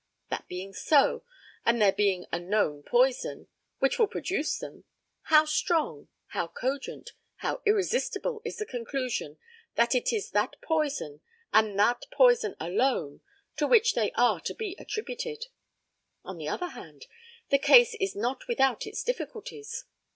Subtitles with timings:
[0.29, 1.23] That being so,
[1.63, 3.45] and there being a known poison,
[3.77, 4.83] which will produce them,
[5.25, 9.37] how strong, how cogent, how irresistible is the conclusion
[9.75, 11.21] that it is that poison,
[11.53, 13.21] and that poison alone,
[13.57, 15.45] to which they are to be attributed.
[16.23, 17.05] On the other hand,
[17.49, 19.85] the case is not without its difficulties.